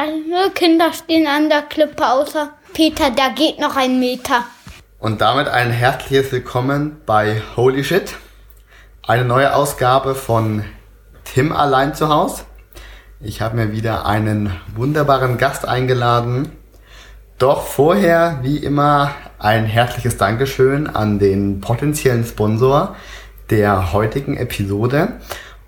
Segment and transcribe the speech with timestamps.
[0.00, 4.44] Alle Kinder stehen an der Klippe, außer Peter, der geht noch einen Meter.
[4.98, 8.14] Und damit ein herzliches Willkommen bei Holy Shit.
[9.06, 10.64] Eine neue Ausgabe von
[11.24, 12.46] Tim allein zu Haus.
[13.20, 16.50] Ich habe mir wieder einen wunderbaren Gast eingeladen.
[17.36, 22.96] Doch vorher, wie immer, ein herzliches Dankeschön an den potenziellen Sponsor
[23.50, 25.20] der heutigen Episode.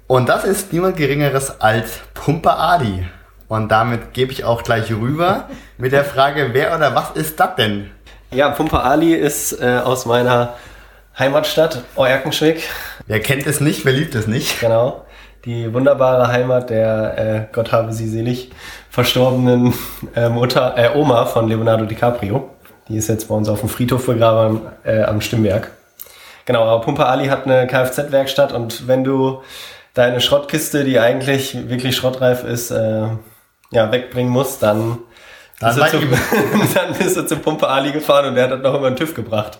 [0.06, 3.04] Und das ist niemand Geringeres als Pumper Ali.
[3.52, 5.44] Und damit gebe ich auch gleich rüber
[5.76, 7.90] mit der Frage, wer oder was ist das denn?
[8.30, 10.54] Ja, Pumper Ali ist äh, aus meiner
[11.18, 12.66] Heimatstadt, Euerkenschwick.
[13.06, 14.58] Wer kennt es nicht, wer liebt es nicht?
[14.60, 15.04] Genau.
[15.44, 18.52] Die wunderbare Heimat der, äh, Gott habe sie selig,
[18.88, 19.74] verstorbenen
[20.16, 22.48] äh, Mutter, äh, Oma von Leonardo DiCaprio.
[22.88, 25.70] Die ist jetzt bei uns auf dem Friedhof begraben äh, am Stimmberg.
[26.46, 29.42] Genau, aber Pumper Ali hat eine Kfz-Werkstatt und wenn du
[29.92, 33.08] deine Schrottkiste, die eigentlich wirklich schrottreif ist, äh,
[33.72, 34.98] ja, wegbringen musst, dann
[35.60, 36.00] Dann bist, zum,
[36.74, 39.58] dann bist du zum Pumper Ali gefahren und der hat noch über den TÜV gebracht.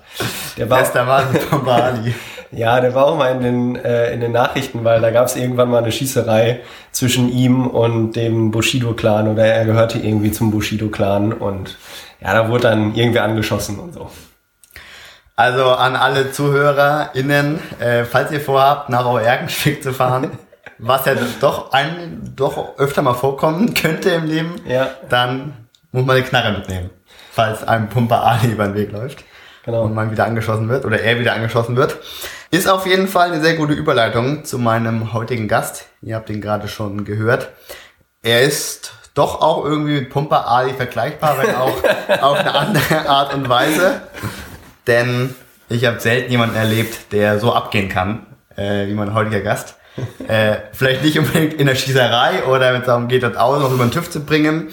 [0.56, 2.14] Der war, Bester Mann Pumper Ali.
[2.50, 5.36] ja, der war auch mal in den, äh, in den Nachrichten, weil da gab es
[5.36, 11.32] irgendwann mal eine Schießerei zwischen ihm und dem Bushido-Clan oder er gehörte irgendwie zum Bushido-Clan
[11.32, 11.78] und
[12.20, 14.10] ja, da wurde dann irgendwie angeschossen und so.
[15.34, 20.30] Also an alle ZuhörerInnen, äh, falls ihr vorhabt, nach Euerkenschwick zu fahren,
[20.82, 24.90] was ja doch ein, doch öfter mal vorkommen könnte im Leben, Ja.
[25.08, 25.54] dann
[25.92, 26.90] muss man die Knarre mitnehmen,
[27.30, 29.24] falls einem Pumper Ali über den Weg läuft
[29.64, 29.82] Genau.
[29.82, 31.96] und man wieder angeschossen wird oder er wieder angeschossen wird.
[32.50, 35.86] Ist auf jeden Fall eine sehr gute Überleitung zu meinem heutigen Gast.
[36.02, 37.48] Ihr habt ihn gerade schon gehört.
[38.22, 41.76] Er ist doch auch irgendwie mit Pumper Ali vergleichbar, wenn auch
[42.22, 44.00] auf eine andere Art und Weise.
[44.86, 45.34] Denn
[45.68, 49.76] ich habe selten jemanden erlebt, der so abgehen kann, äh, wie mein heutiger Gast.
[50.26, 53.72] Äh, vielleicht nicht unbedingt in der Schießerei oder wenn es darum geht, das Auto noch
[53.72, 54.68] über den TÜV zu bringen,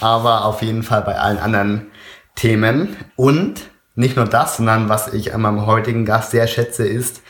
[0.00, 1.90] aber auf jeden Fall bei allen anderen
[2.34, 2.96] Themen.
[3.16, 3.62] Und
[3.94, 7.22] nicht nur das, sondern was ich an meinem heutigen Gast sehr schätze, ist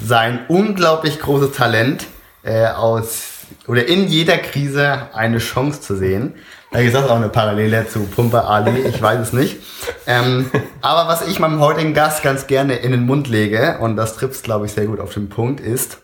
[0.00, 2.06] sein unglaublich großes Talent,
[2.42, 3.32] äh, aus
[3.68, 6.34] oder in jeder Krise eine Chance zu sehen.
[6.70, 9.58] Vielleicht ist das auch eine Parallele zu Pumper Ali, ich weiß es nicht.
[10.06, 10.50] Ähm,
[10.80, 14.42] aber was ich meinem heutigen Gast ganz gerne in den Mund lege, und das trifft
[14.42, 15.98] glaube ich, sehr gut auf den Punkt, ist,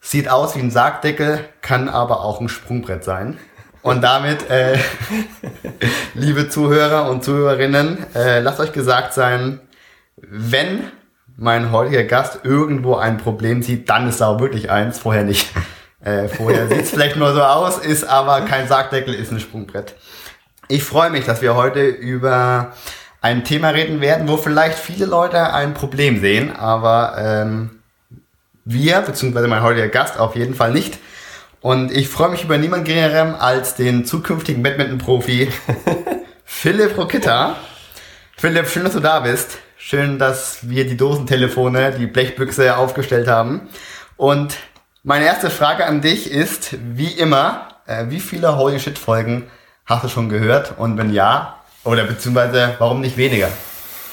[0.00, 3.38] sieht aus wie ein Sargdeckel, kann aber auch ein Sprungbrett sein.
[3.82, 4.78] Und damit, äh,
[6.14, 9.60] liebe Zuhörer und Zuhörerinnen, äh, lasst euch gesagt sein,
[10.16, 10.90] wenn
[11.36, 15.48] mein heutiger Gast irgendwo ein Problem sieht, dann ist da auch wirklich eins, vorher nicht.
[16.00, 19.94] Äh, vorher sieht es vielleicht nur so aus, ist aber kein Sargdeckel, ist ein Sprungbrett.
[20.66, 22.72] Ich freue mich, dass wir heute über
[23.20, 27.77] ein Thema reden werden, wo vielleicht viele Leute ein Problem sehen, aber ähm,
[28.68, 30.98] wir, beziehungsweise mein heutiger Gast auf jeden Fall nicht.
[31.60, 35.48] Und ich freue mich über niemand geringerem als den zukünftigen Badminton-Profi
[36.44, 37.56] Philipp Rokitta.
[38.36, 39.58] Philipp, schön, dass du da bist.
[39.76, 43.68] Schön, dass wir die Dosentelefone, die Blechbüchse aufgestellt haben.
[44.16, 44.56] Und
[45.02, 49.50] meine erste Frage an dich ist, wie immer, äh, wie viele Holy Shit Folgen
[49.86, 50.74] hast du schon gehört?
[50.76, 53.48] Und wenn ja, oder beziehungsweise warum nicht weniger?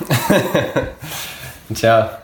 [1.74, 2.20] Tja,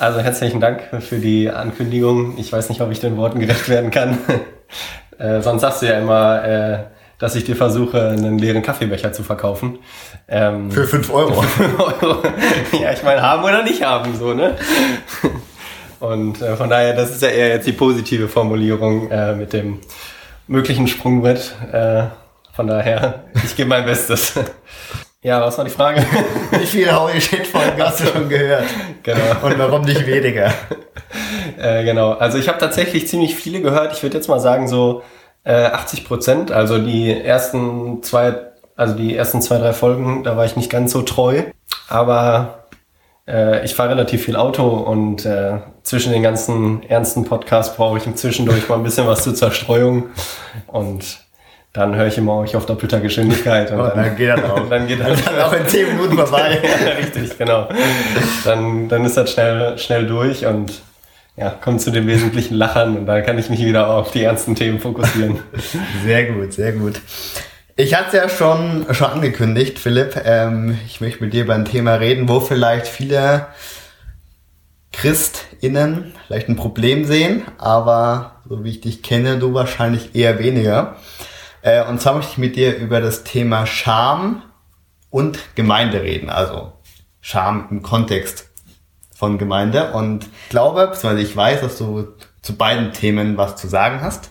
[0.00, 2.38] also herzlichen Dank für die Ankündigung.
[2.38, 4.18] Ich weiß nicht, ob ich den Worten gerecht werden kann.
[5.18, 6.78] äh, sonst sagst du ja immer, äh,
[7.18, 9.78] dass ich dir versuche, einen leeren Kaffeebecher zu verkaufen.
[10.26, 11.44] Ähm, Für 5 Euro.
[11.78, 12.22] Euro.
[12.80, 14.56] ja, ich meine, haben oder nicht haben, so, ne?
[16.00, 19.80] Und äh, von daher, das ist ja eher jetzt die positive Formulierung äh, mit dem
[20.46, 21.54] möglichen Sprungbrett.
[21.72, 22.04] Äh,
[22.54, 24.32] von daher, ich gebe mein Bestes.
[25.22, 26.02] ja, was war die Frage?
[26.52, 28.64] Wie viele Holy Shit Folgen hast du schon gehört?
[29.02, 29.36] genau.
[29.42, 30.52] Und warum nicht weniger?
[31.58, 32.12] Äh, genau.
[32.12, 33.92] Also ich habe tatsächlich ziemlich viele gehört.
[33.92, 35.02] Ich würde jetzt mal sagen so
[35.44, 36.52] äh, 80 Prozent.
[36.52, 38.34] Also die ersten zwei,
[38.76, 41.42] also die ersten zwei, drei Folgen, da war ich nicht ganz so treu.
[41.88, 42.60] Aber
[43.28, 48.14] äh, ich fahre relativ viel Auto und äh, zwischen den ganzen ernsten Podcasts brauche ich
[48.14, 50.10] zwischendurch mal ein bisschen was zur Zerstreuung.
[50.66, 51.18] Und
[51.72, 53.70] dann höre ich immer euch auf doppelter Geschwindigkeit.
[53.70, 54.68] Und Und dann geht das auch.
[54.68, 56.58] Dann geht das Dann auch in 10 Minuten vorbei.
[56.84, 57.68] ja, richtig, genau.
[58.44, 60.82] Dann, dann ist das schnell, schnell durch und
[61.36, 64.54] ja, kommt zu den wesentlichen Lachern und dann kann ich mich wieder auf die ernsten
[64.54, 65.38] Themen fokussieren.
[66.04, 67.00] Sehr gut, sehr gut.
[67.76, 70.20] Ich hatte es ja schon, schon angekündigt, Philipp.
[70.24, 73.46] Ähm, ich möchte mit dir über ein Thema reden, wo vielleicht viele
[74.92, 80.96] ChristInnen vielleicht ein Problem sehen, aber so wie ich dich kenne, du wahrscheinlich eher weniger.
[81.62, 84.42] Äh, und zwar möchte ich mit dir über das Thema Scham
[85.10, 86.30] und Gemeinde reden.
[86.30, 86.72] Also
[87.20, 88.48] Scham im Kontext
[89.14, 89.92] von Gemeinde.
[89.92, 92.08] Und ich glaube, beziehungsweise ich weiß, dass du
[92.42, 94.30] zu beiden Themen was zu sagen hast.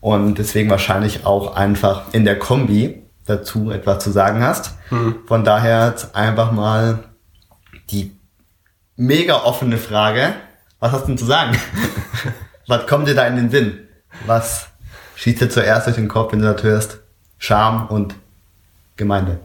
[0.00, 4.74] Und deswegen wahrscheinlich auch einfach in der Kombi dazu etwas zu sagen hast.
[5.26, 7.04] Von daher einfach mal
[7.90, 8.16] die
[8.96, 10.34] mega offene Frage.
[10.78, 11.56] Was hast du denn zu sagen?
[12.66, 13.88] Was kommt dir da in den Sinn?
[14.26, 14.68] Was
[15.18, 16.98] schießt dir zuerst durch den Kopf, wenn du das hörst?
[17.38, 18.14] Scham und
[18.96, 19.40] Gemeinde.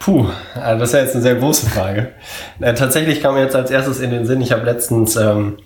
[0.00, 2.12] Puh, also das ist ja jetzt eine sehr große Frage.
[2.60, 5.58] Äh, tatsächlich kam mir jetzt als erstes in den Sinn, ich habe letztens, ähm,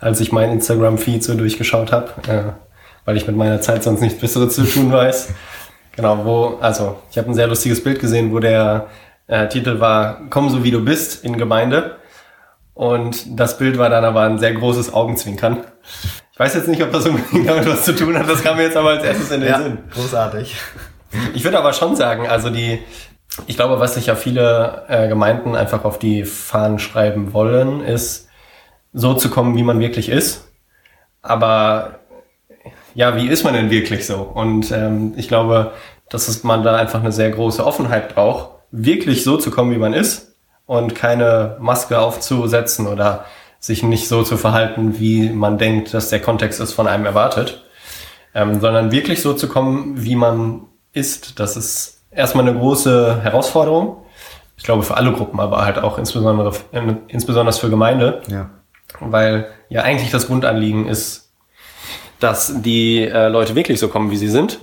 [0.00, 2.52] als ich meinen Instagram-Feed so durchgeschaut habe, äh,
[3.04, 5.28] weil ich mit meiner Zeit sonst nichts Besseres zu tun weiß,
[5.94, 8.88] genau, wo, also ich habe ein sehr lustiges Bild gesehen, wo der
[9.28, 11.96] äh, Titel war Komm so wie du bist in Gemeinde.
[12.74, 15.64] Und das Bild war dann aber ein sehr großes Augenzwinkern.
[16.42, 18.64] Ich weiß jetzt nicht, ob das unbedingt damit was zu tun hat, das kam mir
[18.64, 19.78] jetzt aber als erstes in den Sinn.
[19.94, 20.56] großartig.
[21.34, 22.80] Ich würde aber schon sagen, also die,
[23.46, 28.28] ich glaube, was sich ja viele äh, Gemeinden einfach auf die Fahnen schreiben wollen, ist
[28.92, 30.48] so zu kommen, wie man wirklich ist.
[31.22, 32.00] Aber
[32.96, 34.16] ja, wie ist man denn wirklich so?
[34.16, 35.70] Und ähm, ich glaube,
[36.08, 39.92] dass man da einfach eine sehr große Offenheit braucht, wirklich so zu kommen, wie man
[39.92, 40.34] ist
[40.66, 43.26] und keine Maske aufzusetzen oder
[43.62, 47.64] sich nicht so zu verhalten, wie man denkt, dass der Kontext es von einem erwartet,
[48.34, 50.62] ähm, sondern wirklich so zu kommen, wie man
[50.92, 51.38] ist.
[51.38, 53.98] Das ist erstmal eine große Herausforderung.
[54.56, 58.50] Ich glaube für alle Gruppen, aber halt auch insbesondere, äh, insbesondere für Gemeinde, Ja.
[58.98, 61.30] weil ja eigentlich das Grundanliegen ist,
[62.18, 64.58] dass die äh, Leute wirklich so kommen, wie sie sind.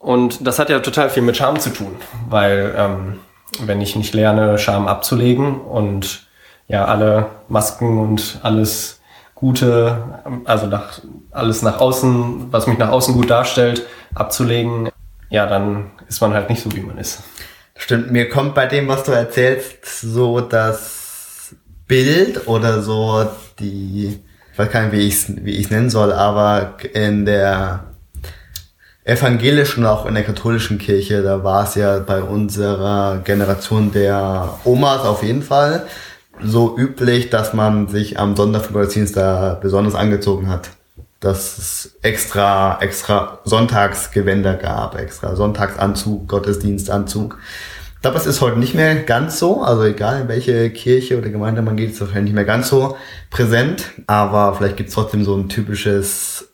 [0.00, 1.94] Und das hat ja total viel mit Scham zu tun,
[2.28, 3.18] weil ähm,
[3.60, 6.25] wenn ich nicht lerne, Scham abzulegen und
[6.68, 9.00] ja alle Masken und alles
[9.34, 10.02] Gute,
[10.44, 13.84] also nach, alles nach außen, was mich nach außen gut darstellt,
[14.14, 14.88] abzulegen,
[15.28, 17.22] ja, dann ist man halt nicht so, wie man ist.
[17.76, 21.54] Stimmt, mir kommt bei dem, was du erzählst, so das
[21.86, 23.28] Bild oder so
[23.58, 24.20] die,
[24.52, 27.84] ich weiß gar nicht, wie ich es wie ich's nennen soll, aber in der
[29.04, 35.02] evangelischen auch in der katholischen Kirche, da war es ja bei unserer Generation der Omas
[35.02, 35.86] auf jeden Fall
[36.42, 40.70] so üblich, dass man sich am Sonntag für Gottesdienst da besonders angezogen hat.
[41.20, 47.38] Dass es extra, extra Sonntagsgewänder gab, extra Sonntagsanzug, Gottesdienstanzug.
[47.94, 49.62] Ich glaube, es ist heute nicht mehr ganz so.
[49.62, 52.68] Also egal in welche Kirche oder Gemeinde man geht, ist es wahrscheinlich nicht mehr ganz
[52.68, 52.96] so
[53.30, 53.86] präsent.
[54.06, 56.48] Aber vielleicht gibt es trotzdem so ein typisches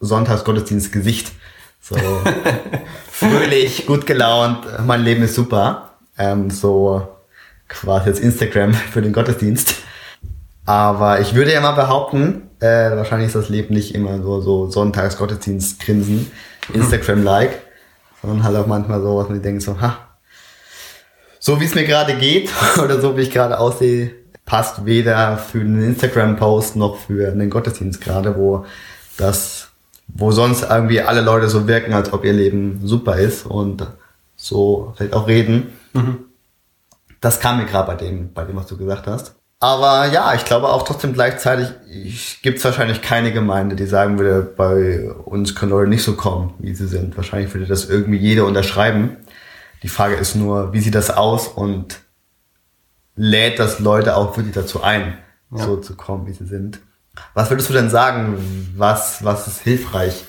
[0.00, 1.32] Sonntagsgottesdienstgesicht.
[1.80, 1.96] So
[3.10, 5.92] fröhlich, gut gelaunt, mein Leben ist super.
[6.18, 7.08] Ähm, so
[7.68, 9.76] quasi jetzt Instagram für den Gottesdienst.
[10.64, 14.70] Aber ich würde ja mal behaupten, äh, wahrscheinlich ist das Leben nicht immer so, so
[14.70, 16.30] Sonntags-Gottesdienst-Grinsen,
[16.74, 17.62] Instagram-like,
[18.20, 20.08] sondern halt auch manchmal so, was man denkt so, ha,
[21.38, 22.50] so wie es mir gerade geht
[22.82, 24.10] oder so wie ich gerade aussehe,
[24.44, 28.66] passt weder für einen Instagram-Post noch für einen Gottesdienst gerade, wo
[29.16, 29.68] das,
[30.06, 33.86] wo sonst irgendwie alle Leute so wirken, als ob ihr Leben super ist und
[34.36, 35.72] so vielleicht auch reden.
[37.20, 39.34] Das kam mir gerade bei dem, bei dem, was du gesagt hast.
[39.60, 41.68] Aber ja, ich glaube auch trotzdem gleichzeitig
[42.42, 46.54] gibt es wahrscheinlich keine Gemeinde, die sagen würde, bei uns können Leute nicht so kommen,
[46.60, 47.16] wie sie sind.
[47.16, 49.16] Wahrscheinlich würde das irgendwie jeder unterschreiben.
[49.82, 51.98] Die Frage ist nur, wie sieht das aus und
[53.16, 55.18] lädt das Leute auch wirklich dazu ein,
[55.50, 55.64] Ja.
[55.64, 56.78] so zu kommen, wie sie sind.
[57.34, 60.24] Was würdest du denn sagen, was, was ist hilfreich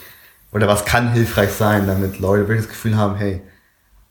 [0.51, 3.43] oder was kann hilfreich sein, damit Leute wirklich das Gefühl haben, hey,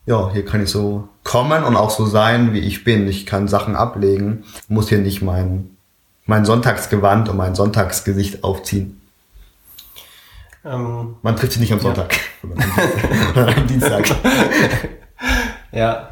[0.09, 3.07] ja, hier kann ich so kommen und auch so sein, wie ich bin.
[3.07, 5.77] Ich kann Sachen ablegen, muss hier nicht mein,
[6.25, 8.99] mein Sonntagsgewand und mein Sonntagsgesicht aufziehen.
[10.65, 12.15] Ähm, Man trifft sich nicht am Sonntag,
[13.35, 14.05] sondern am Dienstag.
[15.71, 16.09] ja.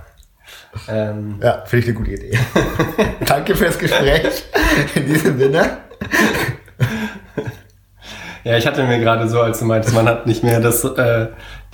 [0.87, 2.37] Ähm, Ja, finde ich eine gute Idee.
[3.25, 4.43] Danke fürs Gespräch.
[4.93, 5.77] In diesem Sinne.
[8.43, 11.27] Ja, ich hatte mir gerade so, als du meintest, man hat nicht mehr das, äh,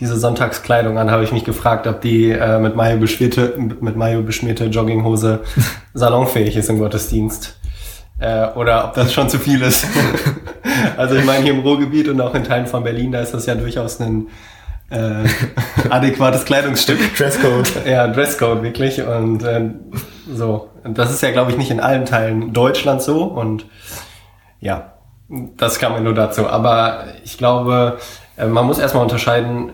[0.03, 4.21] diese Sonntagskleidung an, habe ich mich gefragt, ob die äh, mit Mayo beschmierte, mit Mayo
[4.21, 5.39] beschmierte Jogginghose
[5.93, 7.57] salonfähig ist im Gottesdienst.
[8.19, 9.87] Äh, oder ob das schon zu viel ist.
[10.97, 13.45] also ich meine, hier im Ruhrgebiet und auch in Teilen von Berlin, da ist das
[13.45, 14.27] ja durchaus ein
[14.89, 15.23] äh,
[15.89, 17.15] adäquates Kleidungsstück.
[17.15, 17.85] Dresscode.
[17.85, 19.01] Ja, Dresscode wirklich.
[19.01, 19.69] Und äh,
[20.29, 20.69] so.
[20.83, 23.23] Und das ist ja, glaube ich, nicht in allen Teilen Deutschlands so.
[23.23, 23.67] Und
[24.59, 24.95] ja,
[25.29, 26.45] das kam mir nur dazu.
[26.49, 27.99] Aber ich glaube,
[28.35, 29.71] äh, man muss erstmal unterscheiden,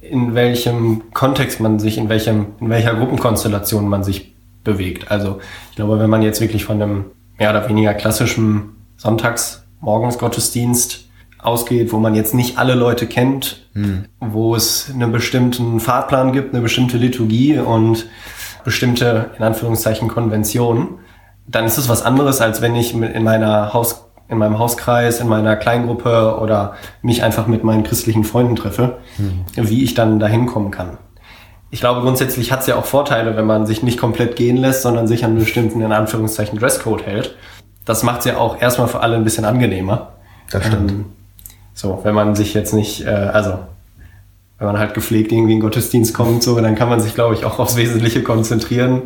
[0.00, 5.10] in welchem Kontext man sich, in welchem, in welcher Gruppenkonstellation man sich bewegt.
[5.10, 5.40] Also
[5.70, 7.06] ich glaube, wenn man jetzt wirklich von einem
[7.38, 11.06] mehr oder weniger klassischen Sonntagsmorgensgottesdienst
[11.38, 13.66] ausgeht, wo man jetzt nicht alle Leute kennt,
[14.20, 18.06] wo es einen bestimmten Fahrplan gibt, eine bestimmte Liturgie und
[18.64, 20.98] bestimmte, in Anführungszeichen, Konventionen,
[21.46, 25.28] dann ist es was anderes, als wenn ich in meiner Haus, in meinem Hauskreis, in
[25.28, 29.44] meiner Kleingruppe oder mich einfach mit meinen christlichen Freunden treffe, mhm.
[29.56, 30.98] wie ich dann dahin kommen kann.
[31.72, 34.82] Ich glaube, grundsätzlich hat es ja auch Vorteile, wenn man sich nicht komplett gehen lässt,
[34.82, 37.36] sondern sich an einen bestimmten, in Anführungszeichen, Dresscode hält.
[37.84, 40.12] Das macht es ja auch erstmal für alle ein bisschen angenehmer.
[40.50, 40.90] Das stimmt.
[40.90, 41.04] Ähm,
[41.74, 43.58] so, wenn man sich jetzt nicht, äh, also
[44.58, 47.34] wenn man halt gepflegt irgendwie in den Gottesdienst kommt, so, dann kann man sich, glaube
[47.34, 49.02] ich, auch aufs Wesentliche konzentrieren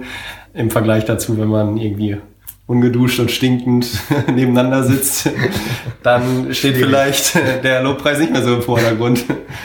[0.52, 2.18] im Vergleich dazu, wenn man irgendwie
[2.66, 3.86] ungeduscht und stinkend
[4.34, 5.30] nebeneinander sitzt,
[6.02, 9.24] dann steht vielleicht der Lobpreis nicht mehr so im Vordergrund.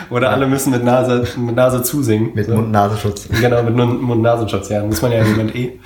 [0.10, 2.32] Oder alle müssen mit Nase, mit Nase zusingen.
[2.34, 2.56] Mit so.
[2.56, 3.30] Mund-Nasenschutz.
[3.42, 4.84] Genau, mit Mund-Nasenschutz, ja.
[4.84, 5.80] Muss man ja im Moment eh.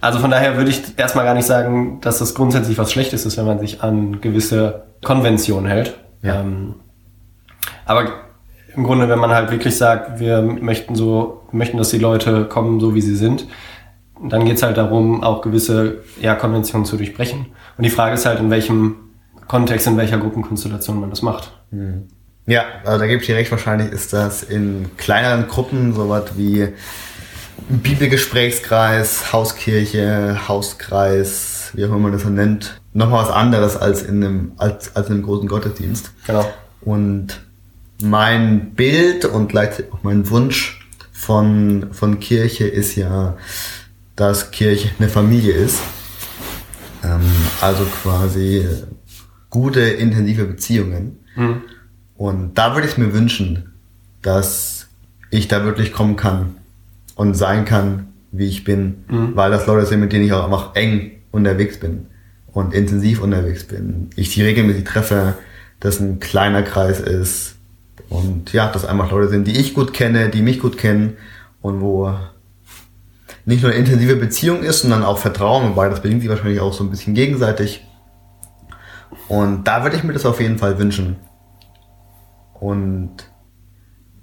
[0.00, 3.36] Also von daher würde ich erstmal gar nicht sagen, dass das grundsätzlich was Schlechtes ist,
[3.36, 5.98] wenn man sich an gewisse Konventionen hält.
[6.22, 6.40] Ja.
[6.40, 6.76] Ähm,
[7.84, 8.08] aber
[8.74, 12.80] im Grunde, wenn man halt wirklich sagt, wir möchten so, möchten, dass die Leute kommen,
[12.80, 13.46] so wie sie sind,
[14.22, 17.46] dann geht's halt darum, auch gewisse ja, Konventionen zu durchbrechen.
[17.76, 18.96] Und die Frage ist halt, in welchem
[19.48, 21.52] Kontext, in welcher Gruppenkonstellation man das macht.
[21.70, 22.08] Hm.
[22.46, 26.68] Ja, also da gebe ich dir recht, wahrscheinlich ist das in kleineren Gruppen sowas wie
[27.68, 34.52] Bibelgesprächskreis, Hauskirche, Hauskreis, wie auch immer man das nennt, nochmal was anderes als in einem,
[34.56, 36.12] als, als in einem großen Gottesdienst.
[36.26, 36.44] Genau.
[36.80, 37.40] Und
[38.02, 43.36] mein Bild und gleichzeitig auch mein Wunsch von, von Kirche ist ja,
[44.20, 45.80] dass Kirche eine Familie ist.
[47.02, 47.22] Ähm,
[47.62, 48.68] also quasi
[49.48, 51.20] gute, intensive Beziehungen.
[51.36, 51.62] Mhm.
[52.18, 53.72] Und da würde ich mir wünschen,
[54.20, 54.88] dass
[55.30, 56.56] ich da wirklich kommen kann
[57.14, 59.36] und sein kann, wie ich bin, mhm.
[59.36, 62.04] weil das Leute sind, mit denen ich auch einfach eng unterwegs bin
[62.52, 64.10] und intensiv unterwegs bin.
[64.16, 65.38] Ich die regelmäßig treffe,
[65.80, 67.54] dass ein kleiner Kreis ist
[68.10, 71.16] und ja, dass einfach Leute sind, die ich gut kenne, die mich gut kennen
[71.62, 72.14] und wo
[73.50, 76.72] nicht nur eine intensive Beziehung ist, sondern auch Vertrauen, wobei das bedingt sich wahrscheinlich auch
[76.72, 77.84] so ein bisschen gegenseitig.
[79.28, 81.16] Und da würde ich mir das auf jeden Fall wünschen.
[82.54, 83.10] Und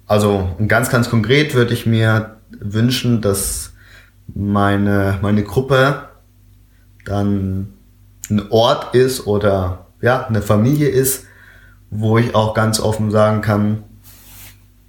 [0.06, 3.74] also ganz, ganz konkret würde ich mir wünschen, dass
[4.34, 6.08] meine, meine Gruppe
[7.04, 7.74] dann
[8.30, 11.24] ein Ort ist oder ja, eine Familie ist,
[11.90, 13.82] wo ich auch ganz offen sagen kann,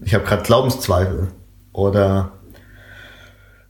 [0.01, 1.27] ich habe gerade Glaubenszweifel
[1.74, 2.31] oder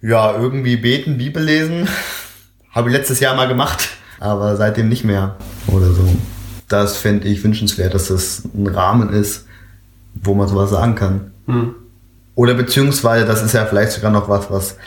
[0.02, 1.88] ja, irgendwie beten, Bibel lesen.
[2.72, 3.90] Habe ich letztes Jahr mal gemacht,
[4.20, 5.36] aber seitdem nicht mehr
[5.68, 6.08] oder so.
[6.68, 9.46] Das fände ich wünschenswert, dass das ein Rahmen ist,
[10.14, 11.32] wo man sowas sagen kann.
[11.48, 11.76] Mhm.
[12.36, 14.78] Oder beziehungsweise, das ist ja vielleicht sogar noch was, was,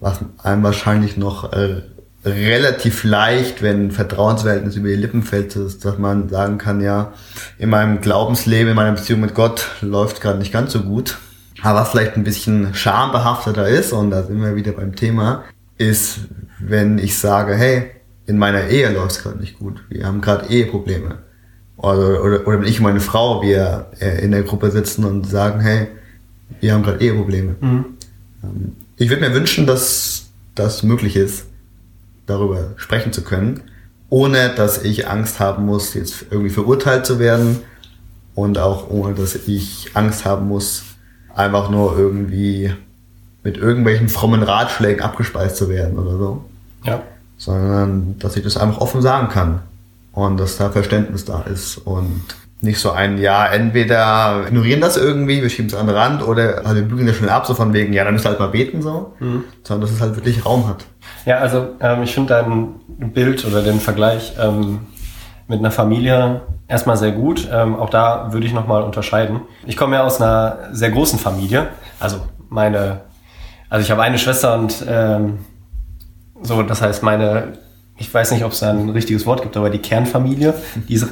[0.00, 1.82] was einem wahrscheinlich noch äh,
[2.24, 7.12] relativ leicht, wenn Vertrauensverhältnis über die Lippen fällt, ist, dass man sagen kann, ja,
[7.58, 11.18] in meinem Glaubensleben, in meiner Beziehung mit Gott läuft gerade nicht ganz so gut.
[11.62, 15.44] Aber was vielleicht ein bisschen schambehafteter ist, und da sind wir wieder beim Thema,
[15.76, 16.20] ist,
[16.58, 17.90] wenn ich sage, hey,
[18.26, 19.82] in meiner Ehe läuft es gerade nicht gut.
[19.88, 21.18] Wir haben gerade Eheprobleme.
[21.76, 25.24] Oder, oder, oder wenn ich und meine Frau, wir äh, in der Gruppe sitzen und
[25.24, 25.88] sagen, hey,
[26.60, 27.54] wir haben gerade Eheprobleme.
[27.60, 27.84] Mhm.
[28.42, 31.46] Ähm, ich würde mir wünschen, dass das möglich ist,
[32.26, 33.62] darüber sprechen zu können,
[34.10, 37.58] ohne dass ich Angst haben muss, jetzt irgendwie verurteilt zu werden
[38.34, 40.82] und auch ohne dass ich Angst haben muss,
[41.38, 42.72] einfach nur irgendwie
[43.44, 46.44] mit irgendwelchen frommen Ratschlägen abgespeist zu werden oder so.
[46.84, 47.02] Ja.
[47.36, 49.60] Sondern, dass ich das einfach offen sagen kann.
[50.12, 51.78] Und dass da Verständnis da ist.
[51.78, 52.24] Und
[52.60, 56.62] nicht so ein, ja, entweder ignorieren das irgendwie, wir schieben es an den Rand oder
[56.64, 58.48] also wir bügeln das schnell ab, so von wegen, ja, dann müsst ihr halt mal
[58.48, 59.14] beten, so.
[59.20, 59.44] Mhm.
[59.62, 60.84] Sondern dass es halt wirklich Raum hat.
[61.24, 64.80] Ja, also ähm, ich finde dein Bild oder den Vergleich ähm,
[65.46, 67.48] mit einer Familie erstmal sehr gut.
[67.50, 69.40] Ähm, auch da würde ich nochmal unterscheiden.
[69.66, 71.68] Ich komme ja aus einer sehr großen Familie.
[71.98, 73.00] Also meine,
[73.68, 75.38] also ich habe eine Schwester und ähm,
[76.42, 77.54] so, das heißt meine,
[77.96, 80.54] ich weiß nicht, ob es da ein richtiges Wort gibt, aber die Kernfamilie,
[80.88, 81.08] die ist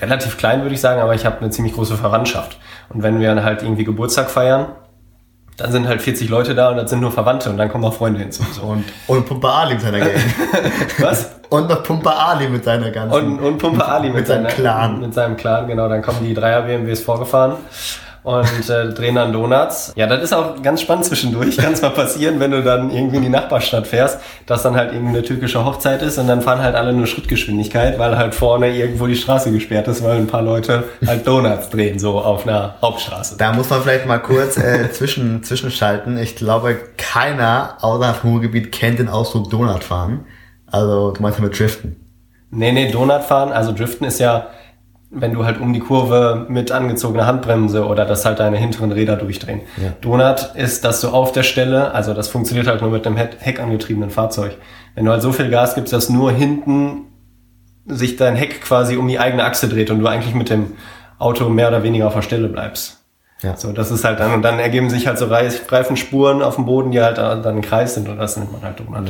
[0.00, 2.58] relativ klein, würde ich sagen, aber ich habe eine ziemlich große Verwandtschaft.
[2.88, 4.68] Und wenn wir dann halt irgendwie Geburtstag feiern,
[5.56, 7.94] dann sind halt 40 Leute da und das sind nur Verwandte und dann kommen auch
[7.94, 8.42] Freunde hinzu.
[8.52, 8.62] So.
[8.62, 10.12] Und, und Pumpe Ali mit seiner Gang.
[10.98, 11.30] Was?
[11.50, 13.38] Und noch Pumpe Ali mit seiner ganzen.
[13.38, 15.00] Und, und Pumpe Ali mit, mit seinem Clan.
[15.00, 15.88] Mit seinem Clan, genau.
[15.88, 17.56] Dann kommen die Dreier BMWs vorgefahren
[18.22, 19.92] und äh, drehen dann Donuts.
[19.96, 21.56] Ja, das ist auch ganz spannend zwischendurch.
[21.56, 24.92] Kann es mal passieren, wenn du dann irgendwie in die Nachbarstadt fährst, dass dann halt
[24.92, 29.06] irgendeine türkische Hochzeit ist und dann fahren halt alle nur Schrittgeschwindigkeit, weil halt vorne irgendwo
[29.06, 33.36] die Straße gesperrt ist, weil ein paar Leute halt Donuts drehen, so auf einer Hauptstraße.
[33.38, 36.18] Da muss man vielleicht mal kurz äh, zwischen, zwischenschalten.
[36.18, 40.26] Ich glaube, keiner außerhalb vom Ruhrgebiet kennt den Ausdruck Donut fahren.
[40.66, 41.96] Also, du meinst mit Driften.
[42.50, 44.48] Nee, nee, Donut fahren, also Driften ist ja
[45.10, 49.16] wenn du halt um die Kurve mit angezogener Handbremse oder dass halt deine hinteren Räder
[49.16, 49.62] durchdrehen.
[49.76, 49.92] Ja.
[50.00, 54.10] Donut ist, dass du auf der Stelle, also das funktioniert halt nur mit einem heckangetriebenen
[54.10, 54.56] Fahrzeug.
[54.94, 57.06] Wenn du halt so viel Gas gibst, dass nur hinten
[57.86, 60.74] sich dein Heck quasi um die eigene Achse dreht und du eigentlich mit dem
[61.18, 62.99] Auto mehr oder weniger auf der Stelle bleibst.
[63.42, 63.56] Ja.
[63.56, 66.66] So, das ist halt dann, und dann ergeben sich halt so Reif- Reifenspuren auf dem
[66.66, 69.08] Boden, die halt dann im Kreis sind und das nennt man halt Donut.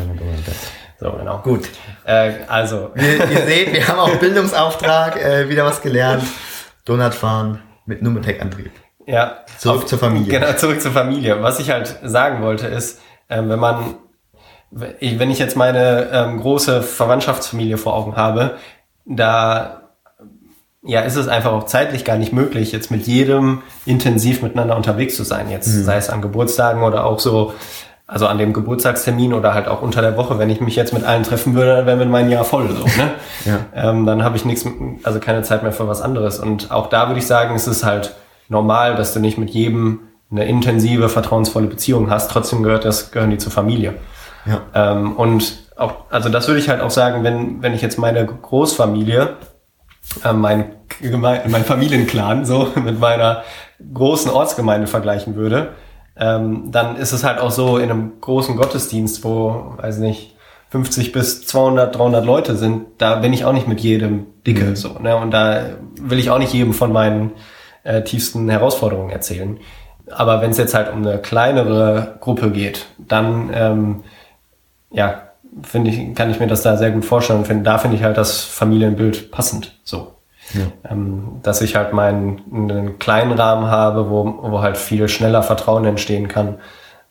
[1.00, 1.38] So, genau.
[1.38, 1.68] Gut.
[2.04, 6.22] Äh, also, Ihr, ihr seht, wir haben auch Bildungsauftrag, äh, wieder was gelernt.
[6.84, 8.70] Donut fahren mit nur mit Heckantrieb.
[9.06, 9.38] ja.
[9.58, 10.38] Zurück zur Familie.
[10.40, 11.42] Genau, zurück zur Familie.
[11.42, 13.94] Was ich halt sagen wollte ist, ähm, wenn man,
[14.70, 18.56] wenn ich jetzt meine ähm, große Verwandtschaftsfamilie vor Augen habe,
[19.04, 19.79] da
[20.82, 25.16] ja, ist es einfach auch zeitlich gar nicht möglich, jetzt mit jedem intensiv miteinander unterwegs
[25.16, 25.50] zu sein.
[25.50, 27.52] Jetzt sei es an Geburtstagen oder auch so,
[28.06, 30.38] also an dem Geburtstagstermin oder halt auch unter der Woche.
[30.38, 32.84] Wenn ich mich jetzt mit allen treffen würde, dann wäre mir mein Jahr voll so.
[32.84, 33.10] Ne?
[33.46, 33.58] Ja.
[33.74, 34.66] ähm, dann habe ich nichts,
[35.02, 36.38] also keine Zeit mehr für was anderes.
[36.38, 38.14] Und auch da würde ich sagen, es ist halt
[38.50, 42.30] normal, dass du nicht mit jedem eine intensive, vertrauensvolle Beziehung hast.
[42.30, 43.94] Trotzdem gehört das, gehören die zur Familie.
[44.44, 44.60] Ja.
[44.74, 48.26] Ähm, und auch, also das würde ich halt auch sagen, wenn, wenn ich jetzt meine
[48.26, 49.36] Großfamilie,
[50.24, 53.42] äh, mein, Geme- mein Familienclan so mit meiner
[53.94, 55.70] großen Ortsgemeinde vergleichen würde,
[56.16, 60.36] ähm, dann ist es halt auch so in einem großen Gottesdienst, wo, weiß nicht,
[60.70, 64.98] 50 bis 200, 300 Leute sind, da bin ich auch nicht mit jedem dicke, so,
[65.00, 65.62] ne, und da
[66.00, 67.32] will ich auch nicht jedem von meinen
[67.82, 69.58] äh, tiefsten Herausforderungen erzählen.
[70.10, 74.04] Aber wenn es jetzt halt um eine kleinere Gruppe geht, dann ähm,
[74.92, 75.22] ja,
[75.62, 78.02] finde ich, kann ich mir das da sehr gut vorstellen und finde, da finde ich
[78.02, 79.78] halt das Familienbild passend.
[79.84, 80.14] So.
[80.88, 85.84] Ähm, dass ich halt meinen einen kleinen Rahmen habe, wo, wo halt viel schneller Vertrauen
[85.84, 86.56] entstehen kann,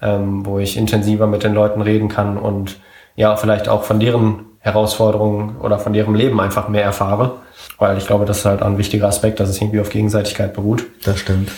[0.01, 2.79] ähm, wo ich intensiver mit den Leuten reden kann und
[3.15, 7.38] ja, vielleicht auch von deren Herausforderungen oder von deren Leben einfach mehr erfahre.
[7.77, 10.86] Weil ich glaube, das ist halt ein wichtiger Aspekt, dass es irgendwie auf Gegenseitigkeit beruht.
[11.03, 11.51] Das stimmt.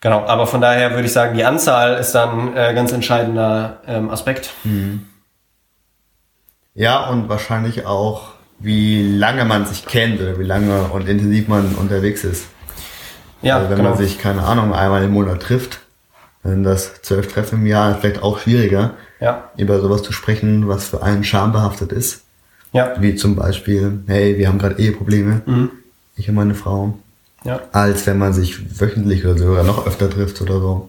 [0.00, 4.08] Genau, aber von daher würde ich sagen, die Anzahl ist dann äh, ganz entscheidender ähm,
[4.10, 4.50] Aspekt.
[6.74, 11.74] Ja, und wahrscheinlich auch, wie lange man sich kennt oder wie lange und intensiv man
[11.74, 12.46] unterwegs ist.
[13.42, 13.90] Ja, also wenn genau.
[13.90, 15.80] man sich, keine Ahnung, einmal im Monat trifft,
[16.42, 20.68] dann das zwölf Treffen im Jahr ist vielleicht auch schwieriger, ja, über sowas zu sprechen,
[20.68, 22.22] was für einen schambehaftet ist.
[22.72, 25.42] ja, Wie zum Beispiel, hey, wir haben gerade Eheprobleme,
[26.16, 26.98] ich und meine Frau.
[27.44, 30.88] ja, Als wenn man sich wöchentlich oder sogar noch öfter trifft oder so.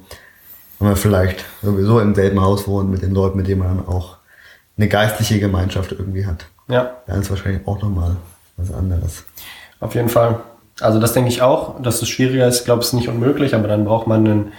[0.79, 3.87] Wenn man vielleicht sowieso im selben Haus wohnt mit den Leuten, mit denen man dann
[3.87, 4.17] auch
[4.81, 6.45] eine geistliche Gemeinschaft irgendwie hat.
[6.67, 8.15] ja, Dann ist wahrscheinlich auch nochmal
[8.57, 9.23] was anderes.
[9.79, 10.39] auf jeden Fall.
[10.79, 12.59] Also das denke ich auch, dass es schwieriger ist.
[12.59, 14.51] Ich glaube, es ist nicht unmöglich, aber dann braucht man einen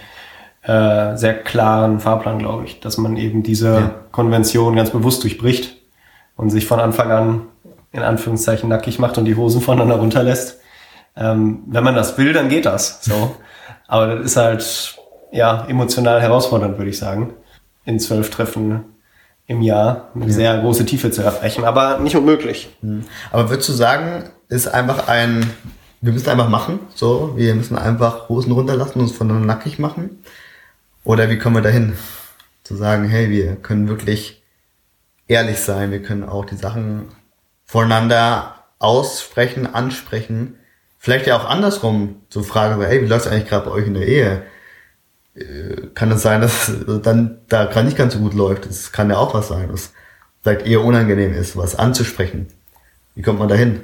[0.62, 3.90] äh, sehr klaren Fahrplan, glaube ich, dass man eben diese Ja.
[4.12, 5.76] Konvention ganz bewusst durchbricht
[6.36, 7.42] und sich von Anfang an
[7.90, 10.60] in Anführungszeichen nackig macht und die Hosen voneinander runterlässt.
[11.16, 13.02] Ähm, wenn man das will, dann geht das.
[13.04, 13.34] So.
[13.88, 14.96] Aber das ist halt
[15.32, 17.34] ja emotional herausfordernd, würde ich sagen,
[17.84, 18.84] in zwölf Treffen
[19.46, 22.70] im Jahr eine sehr große Tiefe zu erreichen, aber nicht unmöglich.
[23.30, 25.50] Aber würdest du sagen, ist einfach ein,
[26.00, 30.22] wir müssen einfach machen, so, wir müssen einfach Hosen runterlassen und uns voneinander nackig machen?
[31.04, 31.94] Oder wie kommen wir dahin?
[32.62, 34.42] Zu sagen, hey, wir können wirklich
[35.26, 37.06] ehrlich sein, wir können auch die Sachen
[37.64, 40.56] voneinander aussprechen, ansprechen.
[40.98, 43.86] Vielleicht ja auch andersrum zu fragen, so, hey, wie läuft es eigentlich gerade bei euch
[43.86, 44.42] in der Ehe?
[45.34, 48.66] Äh, Kann es sein, dass es dann da gerade nicht ganz so gut läuft?
[48.66, 49.92] Das kann ja auch was sein, was
[50.42, 52.48] vielleicht eher unangenehm ist, was anzusprechen.
[53.14, 53.82] Wie kommt man dahin?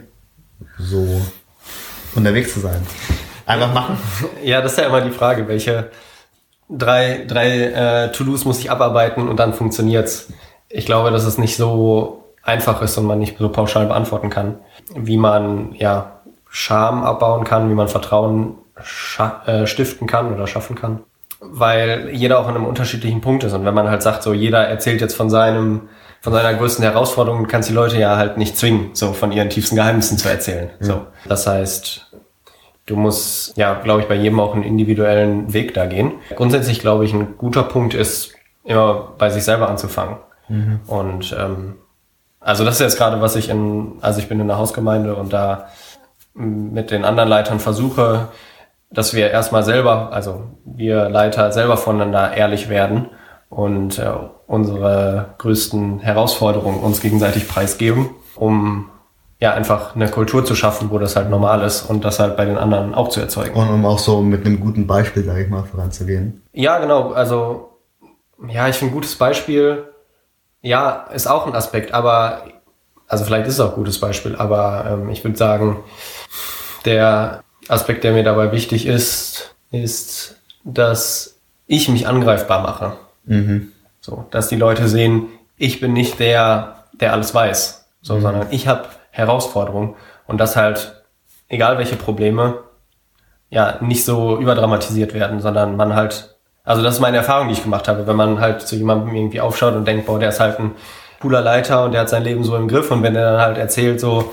[0.79, 1.21] So
[2.15, 2.85] unterwegs zu sein.
[3.47, 3.99] Einfach machen.
[4.43, 5.91] Ja, das ist ja immer die Frage, welche
[6.69, 7.63] drei, drei
[8.05, 10.29] äh, To-Dos muss ich abarbeiten und dann funktioniert's.
[10.69, 14.59] Ich glaube, dass es nicht so einfach ist und man nicht so pauschal beantworten kann,
[14.95, 18.55] wie man ja Scham abbauen kann, wie man Vertrauen
[19.47, 21.01] äh, stiften kann oder schaffen kann.
[21.41, 23.53] Weil jeder auch an einem unterschiedlichen Punkt ist.
[23.53, 25.89] Und wenn man halt sagt, so jeder erzählt jetzt von seinem,
[26.21, 29.77] von seiner größten Herausforderung, kannst die Leute ja halt nicht zwingen, so von ihren tiefsten
[29.77, 30.71] Geheimnissen zu erzählen.
[30.81, 31.07] So.
[31.29, 32.07] Das heißt,
[32.89, 36.13] Du musst, ja, glaube ich, bei jedem auch einen individuellen Weg da gehen.
[36.35, 38.33] Grundsätzlich glaube ich, ein guter Punkt ist,
[38.65, 40.17] immer bei sich selber anzufangen.
[40.87, 41.75] Und ähm,
[42.41, 45.35] also das ist jetzt gerade, was ich in, also ich bin in der Hausgemeinde und
[45.35, 45.69] da
[46.35, 48.29] m, mit den anderen Leitern versuche,
[48.91, 53.11] dass wir erstmal selber, also wir Leiter selber voneinander ehrlich werden
[53.51, 54.11] und äh,
[54.47, 58.91] unsere größten Herausforderungen uns gegenseitig preisgeben, um
[59.41, 62.45] ja einfach eine Kultur zu schaffen, wo das halt normal ist und das halt bei
[62.45, 63.55] den anderen auch zu erzeugen.
[63.55, 66.43] Und um auch so mit einem guten Beispiel, sage ich mal, voranzugehen.
[66.53, 67.13] Ja, genau.
[67.13, 67.79] Also,
[68.49, 69.85] ja, ich finde ein gutes Beispiel,
[70.61, 72.43] ja, ist auch ein Aspekt, aber,
[73.07, 75.85] also vielleicht ist es auch ein gutes Beispiel, aber ähm, ich würde sagen,
[76.85, 82.97] der Aspekt, der mir dabei wichtig ist, ist, dass ich mich angreifbar mache.
[83.25, 83.73] Mhm.
[84.01, 88.69] So, dass die Leute sehen, ich bin nicht der, der alles weiß, so, sondern ich
[88.69, 91.03] habe Herausforderung und dass halt,
[91.49, 92.61] egal welche Probleme,
[93.51, 97.63] ja, nicht so überdramatisiert werden, sondern man halt, also das ist meine Erfahrung, die ich
[97.63, 100.59] gemacht habe, wenn man halt zu jemandem irgendwie aufschaut und denkt, boah, der ist halt
[100.59, 100.73] ein
[101.21, 102.91] cooler Leiter und der hat sein Leben so im Griff.
[102.91, 104.33] Und wenn er dann halt erzählt so,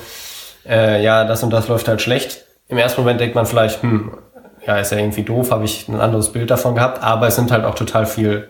[0.68, 4.18] äh, ja, das und das läuft halt schlecht, im ersten Moment denkt man vielleicht, hm,
[4.66, 7.52] ja, ist ja irgendwie doof, habe ich ein anderes Bild davon gehabt, aber es sind
[7.52, 8.50] halt auch total viel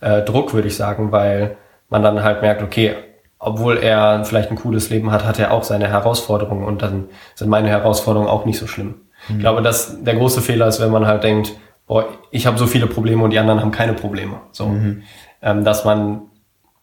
[0.00, 1.56] äh, Druck, würde ich sagen, weil
[1.88, 2.94] man dann halt merkt, okay,
[3.38, 7.48] obwohl er vielleicht ein cooles Leben hat, hat er auch seine Herausforderungen und dann sind
[7.48, 9.02] meine Herausforderungen auch nicht so schlimm.
[9.28, 9.36] Mhm.
[9.36, 11.52] Ich glaube, dass der große Fehler ist, wenn man halt denkt,
[11.86, 14.40] boah, ich habe so viele Probleme und die anderen haben keine Probleme.
[14.52, 15.02] So, mhm.
[15.42, 16.22] ähm, dass man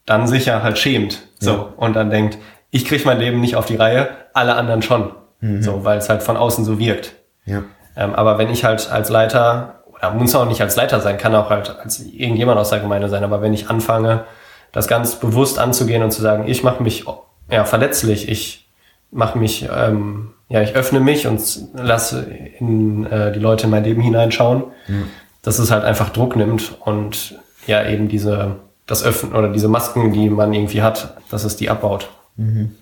[0.05, 1.27] dann sicher halt schämt.
[1.39, 1.67] So ja.
[1.77, 2.38] und dann denkt,
[2.69, 5.12] ich kriege mein Leben nicht auf die Reihe, alle anderen schon.
[5.43, 5.62] Mhm.
[5.62, 7.15] So, weil es halt von außen so wirkt.
[7.45, 7.63] Ja.
[7.97, 11.36] Ähm, aber wenn ich halt als Leiter, oder muss auch nicht als Leiter sein, kann
[11.36, 14.23] auch halt als irgendjemand aus der Gemeinde sein, aber wenn ich anfange,
[14.71, 17.06] das ganz bewusst anzugehen und zu sagen, ich mache mich
[17.51, 18.69] ja, verletzlich, ich
[19.12, 21.41] mache mich, ähm, ja, ich öffne mich und
[21.75, 22.25] lasse
[22.60, 25.10] in, äh, die Leute in mein Leben hineinschauen, mhm.
[25.41, 27.36] dass es halt einfach Druck nimmt und
[27.67, 28.56] ja eben diese,
[28.88, 32.10] das Öffnen oder diese Masken, die man irgendwie hat, dass es die abbaut.
[32.38, 32.75] Mhm.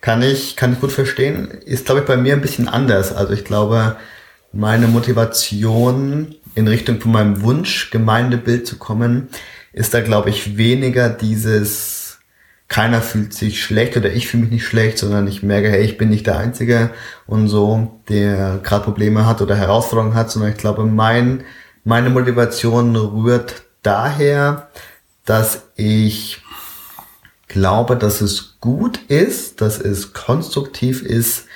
[0.00, 1.48] Kann ich, kann ich gut verstehen.
[1.64, 3.12] Ist, glaube ich, bei mir ein bisschen anders.
[3.12, 3.96] Also ich glaube,
[4.52, 9.28] meine Motivation in Richtung von meinem Wunsch, Gemeindebild zu kommen,
[9.72, 12.18] ist da, glaube ich, weniger dieses,
[12.68, 15.98] keiner fühlt sich schlecht oder ich fühle mich nicht schlecht, sondern ich merke, hey, ich
[15.98, 16.90] bin nicht der Einzige
[17.26, 21.44] und so, der gerade Probleme hat oder Herausforderungen hat, sondern ich glaube, mein,
[21.84, 24.68] meine Motivation rührt daher,
[25.26, 26.42] dass ich
[27.48, 31.46] glaube, dass es gut ist, dass es konstruktiv ist,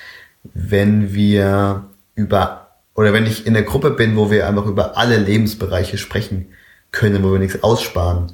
[0.55, 5.19] wenn wir über, oder wenn ich in der Gruppe bin, wo wir einfach über alle
[5.19, 6.47] Lebensbereiche sprechen
[6.93, 8.33] können, wo wir nichts aussparen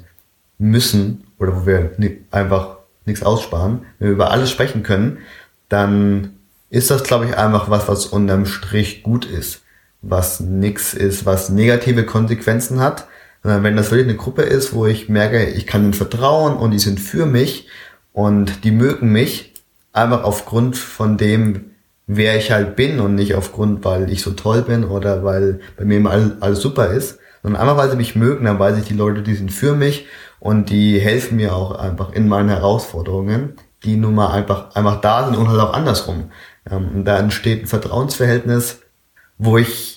[0.57, 1.91] müssen oder wo wir
[2.31, 5.19] einfach nichts aussparen, wenn wir über alles sprechen können,
[5.69, 6.37] dann
[6.69, 9.61] ist das, glaube ich, einfach was, was unterm Strich gut ist,
[10.01, 13.07] was nichts ist, was negative Konsequenzen hat,
[13.47, 16.79] wenn das wirklich eine Gruppe ist, wo ich merke, ich kann ihnen vertrauen und die
[16.79, 17.67] sind für mich
[18.13, 19.53] und die mögen mich,
[19.93, 21.71] einfach aufgrund von dem,
[22.05, 25.85] wer ich halt bin und nicht aufgrund, weil ich so toll bin oder weil bei
[25.85, 28.85] mir immer alles, alles super ist, sondern einfach, weil sie mich mögen, dann weiß ich,
[28.85, 30.07] die Leute, die sind für mich
[30.39, 35.25] und die helfen mir auch einfach in meinen Herausforderungen, die nun mal einfach, einfach da
[35.25, 36.31] sind und halt auch andersrum.
[36.69, 38.81] Ähm, und da entsteht ein Vertrauensverhältnis,
[39.37, 39.96] wo ich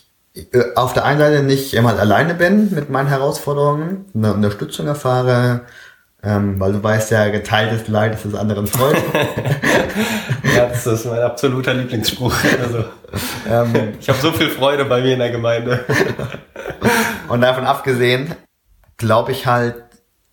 [0.76, 5.62] auf der einen Seite nicht immer alleine bin mit meinen Herausforderungen, eine Unterstützung erfahre,
[6.22, 9.00] ähm, weil du weißt ja, geteiltes Leid ist des anderen Freude.
[10.56, 12.34] ja, das ist mein absoluter Lieblingsspruch.
[12.62, 12.84] Also,
[13.48, 15.84] ähm, ich habe so viel Freude bei mir in der Gemeinde.
[17.28, 18.34] Und davon abgesehen,
[18.98, 19.76] glaube ich halt,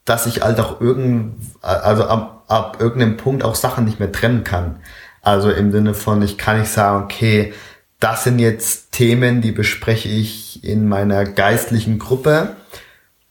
[0.06, 4.44] dass ich halt auch irgend, also ab, ab irgendeinem Punkt auch Sachen nicht mehr trennen
[4.44, 4.80] kann.
[5.22, 7.54] Also im Sinne von, ich kann nicht sagen, okay,
[8.00, 12.56] das sind jetzt Themen, die bespreche ich in meiner geistlichen Gruppe,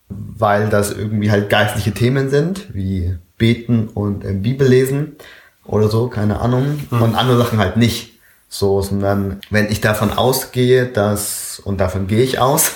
[0.09, 5.17] weil das irgendwie halt geistliche Themen sind, wie Beten und äh, Bibel lesen
[5.65, 6.81] oder so, keine Ahnung.
[6.91, 7.03] Mhm.
[7.03, 8.13] Und andere Sachen halt nicht.
[8.49, 12.73] So, sondern wenn ich davon ausgehe, dass, und davon gehe ich aus,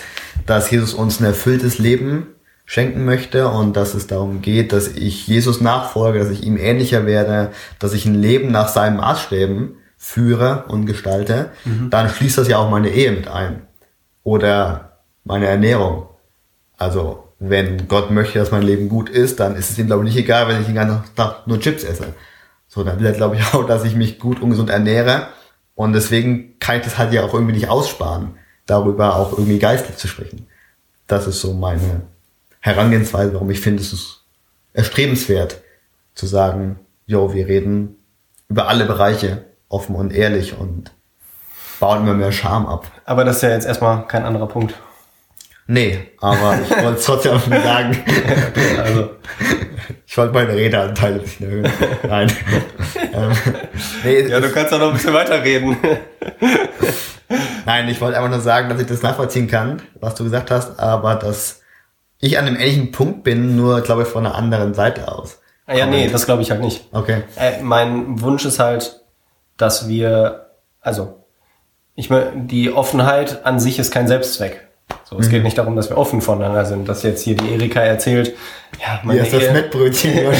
[0.47, 2.27] dass Jesus uns ein erfülltes Leben
[2.67, 7.07] schenken möchte und dass es darum geht, dass ich Jesus nachfolge, dass ich ihm ähnlicher
[7.07, 11.91] werde, dass ich ein Leben nach seinen Maßstäben führe und gestalte, mhm.
[11.91, 13.67] dann schließt das ja auch meine Ehe mit ein.
[14.25, 16.09] Oder meine Ernährung.
[16.79, 20.15] Also, wenn Gott möchte, dass mein Leben gut ist, dann ist es ihm, glaube ich,
[20.15, 22.15] nicht egal, wenn ich den ganzen Tag nur Chips esse.
[22.67, 25.29] So, dann will er, glaube ich, auch, dass ich mich gut und gesund ernähre.
[25.75, 29.99] Und deswegen kann ich das halt ja auch irgendwie nicht aussparen, darüber auch irgendwie geistlich
[29.99, 30.47] zu sprechen.
[31.09, 32.03] Das ist so meine
[32.61, 34.25] Herangehensweise, warum ich finde, es ist
[34.73, 35.61] erstrebenswert
[36.15, 37.97] zu sagen, jo, wir reden
[38.49, 40.93] über alle Bereiche offen und ehrlich und
[41.79, 42.87] bauen immer mehr Charme ab.
[43.07, 44.75] Aber das ist ja jetzt erstmal kein anderer Punkt.
[45.67, 47.97] Nee, aber ich wollte es trotzdem sagen.
[48.85, 49.11] also.
[50.07, 51.73] Ich wollte meine Redeanteile ein bisschen erhöhen.
[52.03, 52.33] Nein.
[53.15, 53.33] ähm,
[54.03, 55.77] nee, ja, du kannst auch noch ein bisschen weiterreden.
[57.65, 60.81] Nein, ich wollte einfach nur sagen, dass ich das nachvollziehen kann, was du gesagt hast,
[60.81, 61.61] aber dass
[62.19, 65.41] ich an einem ähnlichen Punkt bin, nur, glaube ich, von einer anderen Seite aus.
[65.67, 66.89] Ah, ja, nee, das glaube ich halt nicht.
[66.91, 67.23] Okay.
[67.37, 69.00] Äh, mein Wunsch ist halt,
[69.61, 70.47] dass wir,
[70.81, 71.25] also,
[71.95, 74.67] ich die Offenheit an sich ist kein Selbstzweck.
[75.05, 75.31] So, es mhm.
[75.31, 78.37] geht nicht darum, dass wir offen voneinander sind, dass jetzt hier die Erika erzählt,
[78.81, 80.13] ja, meine Hier ist das Mettbrötchen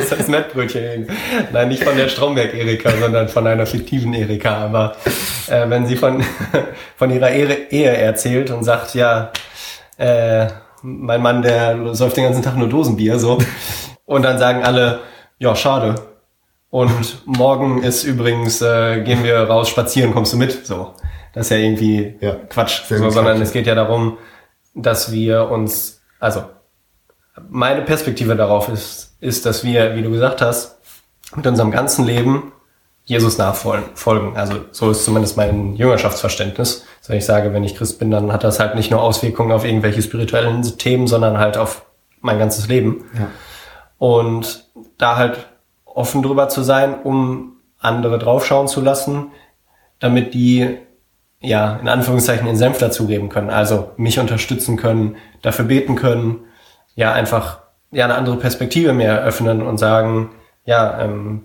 [0.00, 1.08] ist das Mettbrötchen.
[1.52, 4.56] Nein, nicht von der Stromberg-Erika, sondern von einer fiktiven Erika.
[4.56, 4.96] Aber
[5.48, 6.22] äh, wenn sie von,
[6.96, 9.32] von ihrer Ehe, Ehe erzählt und sagt, ja,
[9.96, 10.48] äh,
[10.82, 13.38] mein Mann, der säuft den ganzen Tag nur Dosenbier, so.
[14.04, 15.00] Und dann sagen alle,
[15.38, 15.94] ja, schade.
[16.74, 20.66] Und morgen ist übrigens, äh, gehen wir raus spazieren, kommst du mit?
[20.66, 20.92] So.
[21.32, 22.82] Das ist ja irgendwie Ja, Quatsch.
[22.88, 23.42] So, sondern Quatsch.
[23.46, 24.18] es geht ja darum,
[24.74, 26.42] dass wir uns, also
[27.48, 30.80] meine Perspektive darauf ist, ist, dass wir, wie du gesagt hast,
[31.36, 32.50] mit unserem ganzen Leben
[33.04, 33.90] Jesus nachfolgen.
[33.94, 34.36] folgen.
[34.36, 36.84] Also so ist zumindest mein Jüngerschaftsverständnis.
[37.00, 39.52] So wenn ich sage, wenn ich Christ bin, dann hat das halt nicht nur Auswirkungen
[39.52, 41.86] auf irgendwelche spirituellen Themen, sondern halt auf
[42.20, 43.04] mein ganzes Leben.
[43.16, 43.28] Ja.
[43.98, 45.53] Und da halt
[45.94, 49.32] offen drüber zu sein, um andere draufschauen zu lassen,
[50.00, 50.78] damit die
[51.40, 53.50] ja, in Anführungszeichen den Senf dazugeben können.
[53.50, 56.40] Also mich unterstützen können, dafür beten können,
[56.94, 60.30] ja, einfach ja eine andere Perspektive mir eröffnen und sagen,
[60.64, 61.42] ja, ähm,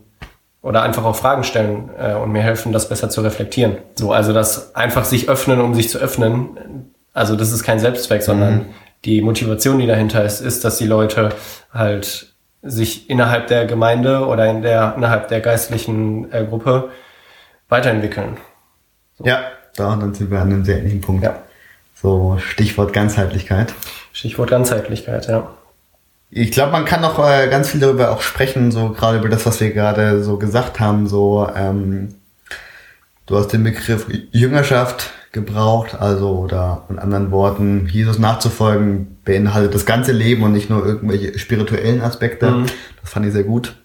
[0.62, 3.78] oder einfach auch Fragen stellen äh, und mir helfen, das besser zu reflektieren.
[3.96, 6.94] So, also das einfach sich öffnen, um sich zu öffnen.
[7.14, 8.68] Also das ist kein Selbstzweck, sondern
[9.06, 11.30] die Motivation, die dahinter ist, ist, dass die Leute
[11.74, 12.29] halt
[12.62, 16.90] sich innerhalb der Gemeinde oder in der, innerhalb der geistlichen äh, Gruppe
[17.70, 18.38] weiterentwickeln.
[19.24, 19.42] Ja,
[19.76, 21.24] da und dann sind wir an einem sehr ähnlichen Punkt.
[21.24, 21.36] Ja.
[21.96, 23.74] So Stichwort Ganzheitlichkeit.
[24.12, 25.50] Stichwort Ganzheitlichkeit, ja.
[26.32, 29.46] Ich glaube, man kann noch äh, ganz viel darüber auch sprechen, so gerade über das,
[29.46, 31.08] was wir gerade so gesagt haben.
[31.08, 32.16] So, ähm,
[33.26, 39.86] du hast den Begriff Jüngerschaft gebraucht, also oder in anderen Worten, Jesus nachzufolgen beinhaltet das
[39.86, 42.50] ganze Leben und nicht nur irgendwelche spirituellen Aspekte.
[42.50, 42.66] Mhm.
[43.02, 43.76] Das fand ich sehr gut.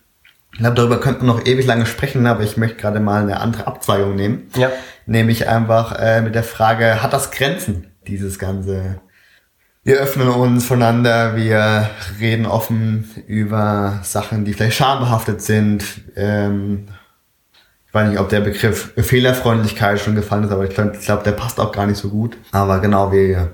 [0.53, 3.41] Ich glaube, darüber könnten wir noch ewig lange sprechen, aber ich möchte gerade mal eine
[3.41, 4.49] andere Abzweigung nehmen.
[4.57, 4.71] Ja.
[5.05, 9.01] Nämlich einfach äh, mit der Frage, hat das Grenzen, dieses ganze
[9.87, 15.85] wir öffnen uns voneinander, wir reden offen über Sachen, die vielleicht schambehaftet sind.
[16.17, 16.87] Ähm,
[17.87, 21.33] ich weiß nicht, ob der Begriff Fehlerfreundlichkeit schon gefallen ist, aber ich glaube, glaub, der
[21.33, 22.39] passt auch gar nicht so gut.
[22.51, 23.53] Aber genau, wir,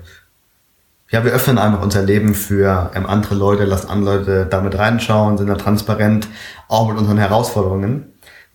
[1.11, 5.37] ja, wir öffnen einfach unser Leben für ähm, andere Leute, lassen andere Leute damit reinschauen,
[5.37, 6.27] sind da transparent,
[6.69, 8.13] auch mit unseren Herausforderungen.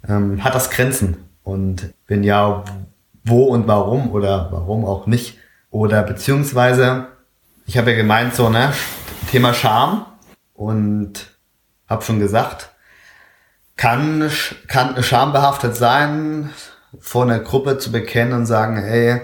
[0.09, 1.19] Ähm, hat das Grenzen?
[1.45, 2.65] Und wenn ja,
[3.25, 5.39] wo und warum oder warum auch nicht?
[5.71, 7.09] Oder beziehungsweise,
[7.67, 8.73] ich habe ja gemeint, so, ne,
[9.31, 10.07] Thema Scham
[10.55, 11.27] und
[11.89, 12.71] habe schon gesagt,
[13.77, 14.31] kann,
[14.67, 16.51] kann schambehaftet sein,
[16.99, 19.21] vor einer Gruppe zu bekennen und sagen, ey,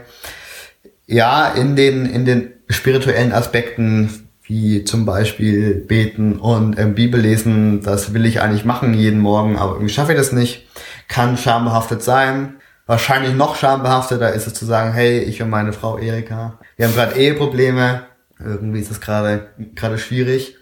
[1.07, 7.81] ja, in den, in den spirituellen Aspekten, wie zum Beispiel beten und ähm, Bibel lesen,
[7.83, 10.67] das will ich eigentlich machen jeden Morgen, aber irgendwie schaffe ich das nicht,
[11.09, 12.57] kann schambehaftet sein.
[12.87, 16.95] Wahrscheinlich noch schambehafteter ist es zu sagen, hey, ich und meine Frau Erika, wir haben
[16.95, 18.03] gerade Eheprobleme,
[18.38, 20.57] irgendwie ist es gerade gerade schwierig.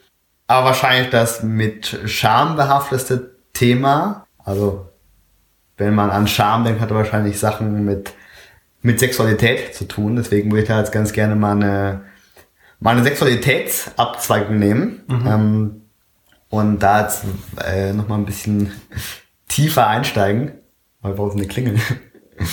[0.46, 4.88] Aber wahrscheinlich das mit Scham behafteste Thema, also
[5.76, 8.12] wenn man an Scham denkt, hat er wahrscheinlich Sachen mit,
[8.82, 10.16] mit Sexualität zu tun.
[10.16, 12.02] Deswegen würde ich da jetzt ganz gerne mal eine,
[12.78, 15.02] mal eine Sexualitätsabzweigung nehmen.
[15.08, 15.80] Ähm,
[16.48, 17.24] und da jetzt
[17.64, 18.72] äh, nochmal ein bisschen
[19.48, 20.52] tiefer einsteigen.
[21.00, 21.78] Weil brauchen so eine Klingel.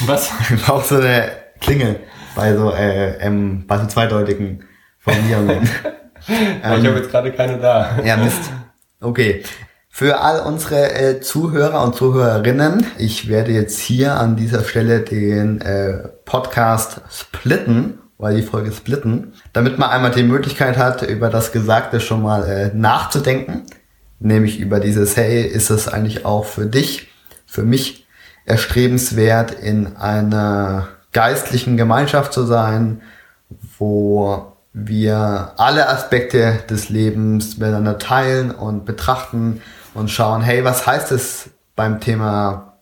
[0.05, 0.31] Was?
[0.49, 1.99] Wir brauchen so eine Klingel
[2.35, 4.63] bei so, äh, ähm, bei so zweideutigen
[4.99, 5.63] Formulierungen.
[6.27, 7.99] ich habe jetzt gerade keine da.
[8.03, 8.51] Ja, Mist.
[9.01, 9.43] Okay.
[9.99, 15.59] Für all unsere äh, Zuhörer und Zuhörerinnen, ich werde jetzt hier an dieser Stelle den
[15.61, 21.51] äh, Podcast splitten, weil die Folge splitten, damit man einmal die Möglichkeit hat, über das
[21.51, 23.63] Gesagte schon mal äh, nachzudenken.
[24.19, 27.07] Nämlich über dieses, hey, ist es eigentlich auch für dich,
[27.47, 28.05] für mich
[28.45, 33.01] erstrebenswert, in einer geistlichen Gemeinschaft zu sein,
[33.79, 39.59] wo wir alle Aspekte des Lebens miteinander teilen und betrachten
[39.97, 42.73] und schauen, hey, was heißt es beim Thema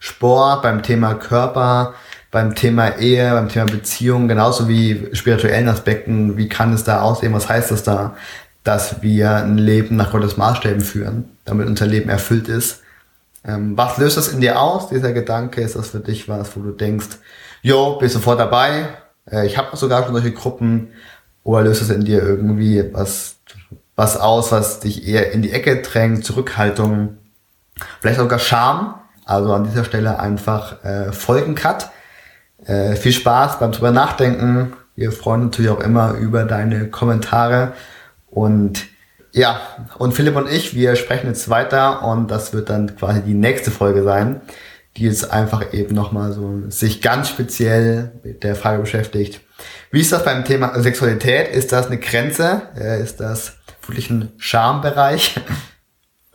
[0.00, 1.94] Sport, beim Thema Körper,
[2.32, 7.32] beim Thema Ehe, beim Thema Beziehung, genauso wie spirituellen Aspekten, wie kann es da aussehen,
[7.32, 8.16] was heißt es da,
[8.64, 12.82] dass wir ein Leben nach Gottes Maßstäben führen, damit unser Leben erfüllt ist.
[13.44, 15.60] Ähm, was löst das in dir aus, dieser Gedanke?
[15.60, 17.18] Ist das für dich was, wo du denkst,
[17.62, 18.88] jo, bist sofort dabei,
[19.30, 20.88] äh, ich habe sogar schon solche Gruppen,
[21.44, 23.33] oder löst es in dir irgendwie was,
[23.96, 27.18] was aus, was dich eher in die Ecke drängt, Zurückhaltung,
[28.00, 29.00] vielleicht sogar Scham.
[29.24, 31.88] Also an dieser Stelle einfach äh, Folgencut.
[32.66, 34.74] Äh, viel Spaß beim drüber nachdenken.
[34.96, 37.72] Wir freuen uns natürlich auch immer über deine Kommentare.
[38.30, 38.86] Und
[39.32, 39.60] ja,
[39.98, 43.70] und Philipp und ich, wir sprechen jetzt weiter und das wird dann quasi die nächste
[43.70, 44.42] Folge sein,
[44.96, 49.40] die jetzt einfach eben nochmal so sich ganz speziell mit der Frage beschäftigt.
[49.90, 51.48] Wie ist das beim Thema Sexualität?
[51.48, 52.62] Ist das eine Grenze?
[52.78, 53.56] Äh, Ist das
[53.88, 55.40] wirklich ein Schambereich?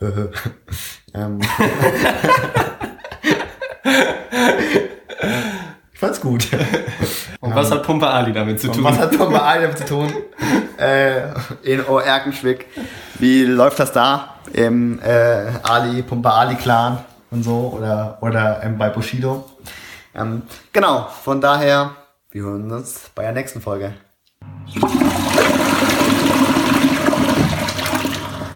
[1.14, 1.40] ähm.
[5.94, 6.48] fand's gut.
[7.40, 8.84] Und was hat Pumper Ali damit zu tun?
[8.84, 10.12] was hat Pumper Ali damit zu tun?
[10.80, 11.28] äh,
[11.62, 12.66] in Oerkenschwick.
[13.18, 18.78] Wie läuft das da im äh, Ali, Pumper Ali Clan und so oder, oder ähm,
[18.78, 19.44] bei Bushido?
[20.14, 21.92] Ähm, genau, von daher,
[22.30, 23.92] wir hören uns bei der nächsten Folge.